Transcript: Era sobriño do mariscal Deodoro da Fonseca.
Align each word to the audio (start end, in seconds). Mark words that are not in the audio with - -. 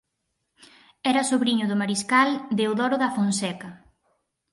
Era 1.11 1.21
sobriño 1.31 1.65
do 1.67 1.79
mariscal 1.81 2.29
Deodoro 2.57 2.95
da 3.03 3.13
Fonseca. 3.17 3.69